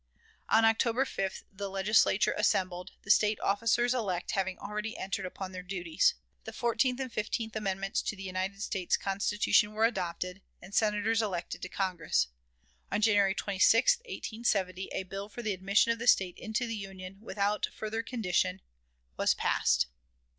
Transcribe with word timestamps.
On 0.49 0.65
October 0.65 1.05
5th 1.05 1.43
the 1.53 1.69
Legislature 1.69 2.33
assembled, 2.35 2.89
the 3.03 3.11
State 3.11 3.39
officers 3.39 3.93
elect 3.93 4.31
having 4.31 4.57
already 4.57 4.97
entered 4.97 5.27
upon 5.27 5.51
their 5.51 5.61
duties. 5.61 6.15
The 6.43 6.53
fourteenth 6.53 6.99
and 6.99 7.13
fifteenth 7.13 7.55
amendments 7.55 8.01
to 8.01 8.15
the 8.15 8.23
United 8.23 8.63
States 8.63 8.97
Constitution 8.97 9.73
were 9.73 9.85
adopted, 9.85 10.41
and 10.59 10.73
Senators 10.73 11.21
elected 11.21 11.61
to 11.61 11.69
Congress. 11.69 12.29
On 12.91 12.99
January 12.99 13.35
26, 13.35 13.97
1870, 13.99 14.87
a 14.91 15.03
bill 15.03 15.29
for 15.29 15.43
the 15.43 15.53
admission 15.53 15.91
of 15.91 15.99
the 15.99 16.07
State 16.07 16.39
into 16.39 16.65
the 16.65 16.75
Union, 16.75 17.19
"without 17.21 17.67
further 17.71 18.01
condition," 18.01 18.59
was 19.17 19.35
passed. 19.35 19.85